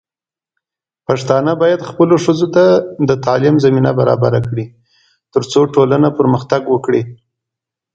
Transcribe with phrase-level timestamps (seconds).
[1.07, 2.63] پښتانه بايد خپلو ښځو ته
[3.09, 4.65] د تعليم زمينه برابره کړي،
[5.33, 7.01] ترڅو ټولنه پرمختګ وکړي.